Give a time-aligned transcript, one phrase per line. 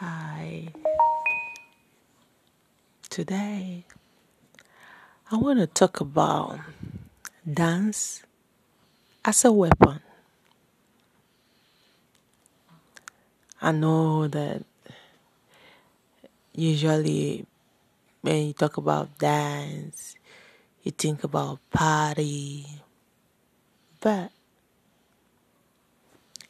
[0.00, 0.72] Hi.
[3.10, 3.84] Today,
[5.30, 6.58] I want to talk about
[7.44, 8.22] dance
[9.22, 10.00] as a weapon.
[13.60, 14.64] I know that
[16.56, 17.44] usually
[18.22, 20.16] when you talk about dance,
[20.82, 22.64] you think about party,
[24.00, 24.32] but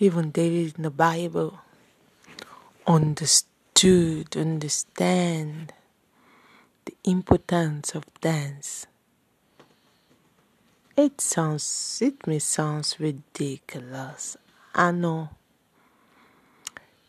[0.00, 1.60] even David in the Bible
[2.86, 5.72] understood, understand
[6.84, 8.86] the importance of dance.
[10.96, 14.36] It sounds, it may sound ridiculous.
[14.74, 15.30] I know.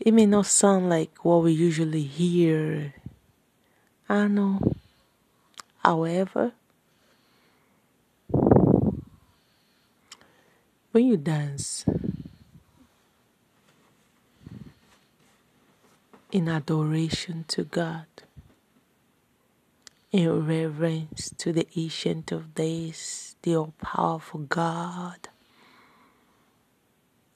[0.00, 2.94] It may not sound like what we usually hear.
[4.08, 4.60] I know.
[5.84, 6.52] However,
[10.92, 11.84] when you dance
[16.32, 18.06] in adoration to God,
[20.12, 25.28] in reverence to the Ancient of Days, the all powerful God,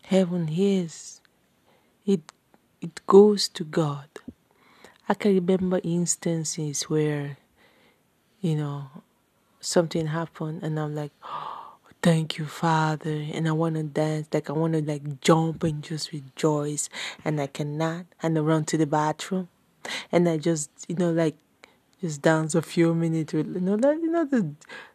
[0.05, 1.21] heaven hears.
[2.07, 2.33] It
[2.81, 4.09] it goes to God.
[5.09, 7.39] I can remember instances where,
[8.41, 8.87] you know,
[9.61, 11.62] something happened and I'm like, oh,
[12.03, 13.25] thank you, Father.
[13.33, 16.89] And I want to dance, like I want to like jump and just rejoice.
[17.25, 18.07] And I cannot.
[18.23, 19.49] And I run to the bathroom.
[20.11, 21.37] And I just, you know, like
[22.01, 24.53] just dance a few minutes with, you know, like, you know, the,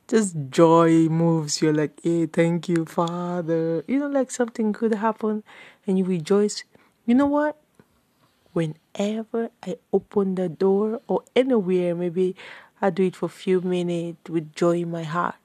[0.08, 1.62] just joy moves.
[1.62, 3.84] You're like, hey, thank you, Father.
[3.88, 5.44] You know, like something could happen
[5.86, 6.64] and you rejoice.
[7.06, 7.58] You know what?
[8.54, 12.36] whenever I open the door or anywhere, maybe
[12.82, 15.36] I do it for a few minutes with joy in my heart.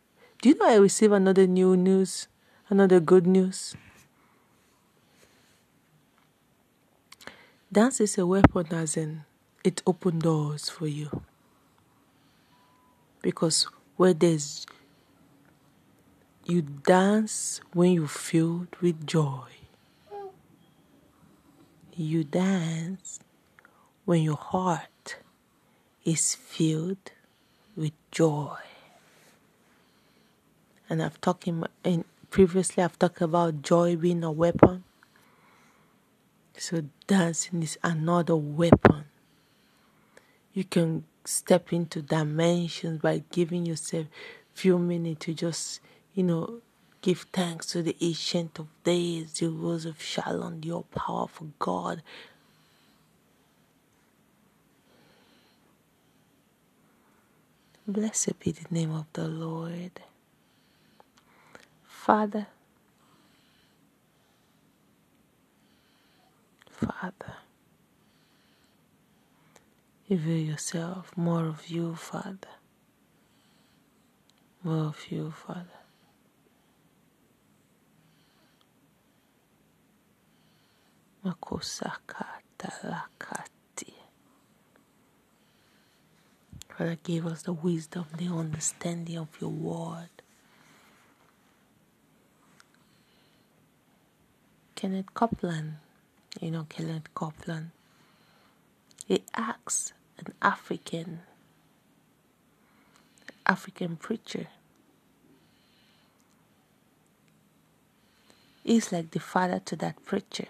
[0.42, 2.26] Do you know I receive another new news,
[2.68, 3.76] another good news?
[7.70, 9.22] Dance is a weapon, as in
[9.62, 11.22] it opens doors for you.
[13.22, 14.66] Because where there's
[16.44, 19.46] you dance when you're filled with joy.
[21.94, 23.20] You dance
[24.04, 25.18] when your heart
[26.04, 27.12] is filled
[27.76, 28.71] with joy.
[30.92, 34.84] And I've talked in, in previously I've talked about joy being a weapon.
[36.58, 39.06] So dancing is another weapon.
[40.52, 44.04] You can step into dimensions by giving yourself
[44.52, 45.80] few minutes to just,
[46.12, 46.60] you know,
[47.00, 52.02] give thanks to the ancient of days, the rose of the all powerful God.
[57.88, 59.92] Blessed be the name of the Lord.
[62.06, 62.46] Father,
[66.70, 67.34] Father,
[70.10, 72.48] reveal yourself, more of you, Father,
[74.64, 75.80] more of you, Father.
[81.26, 83.94] Makosakatalakati.
[86.70, 90.21] Father, give us the wisdom, the understanding of your word.
[94.82, 95.74] Kenneth Copeland,
[96.40, 97.70] you know Kenneth Copeland,
[99.06, 101.20] he asks an African
[103.46, 104.48] African preacher.
[108.64, 110.48] He's like the father to that preacher.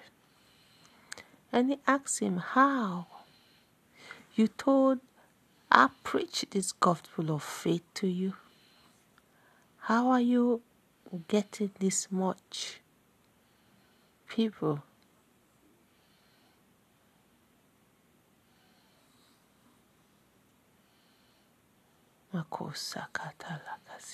[1.53, 3.09] And he asks him, How?
[4.35, 5.01] You told
[5.71, 8.33] I preach this gospel of faith to you.
[9.81, 10.63] How are you
[11.29, 12.81] getting this much
[14.37, 14.79] people?
[22.35, 24.11] Makosa katalakasi.